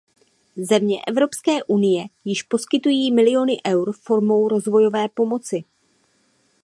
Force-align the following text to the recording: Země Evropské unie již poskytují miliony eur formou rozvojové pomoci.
Země 0.57 1.01
Evropské 1.07 1.63
unie 1.63 2.05
již 2.25 2.43
poskytují 2.43 3.11
miliony 3.11 3.57
eur 3.67 3.91
formou 4.03 4.47
rozvojové 4.47 5.09
pomoci. 5.09 5.63